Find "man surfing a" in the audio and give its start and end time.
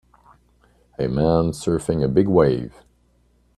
1.07-2.07